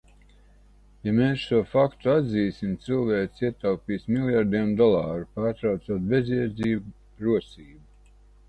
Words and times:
Ja 1.07 1.11
mēs 1.17 1.43
šo 1.49 1.59
faktu 1.73 2.09
atzīsim, 2.13 2.71
cilvēce 2.87 3.45
ietaupīs 3.49 4.09
miljardiem 4.15 4.73
dolāru, 4.81 5.29
pārtraucot 5.37 6.11
bezjēdzīgu 6.15 7.29
rosību. 7.29 8.13